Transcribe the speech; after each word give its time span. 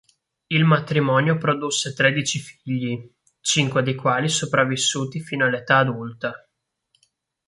Il 0.47 0.63
matrimonio 0.65 1.37
produsse 1.37 1.93
tredici 1.93 2.39
figli, 2.39 3.07
cinque 3.39 3.83
dei 3.83 3.93
quali 3.93 4.29
sopravvissuti 4.29 5.19
fino 5.21 5.45
all'età 5.45 5.77
adulta. 5.77 6.35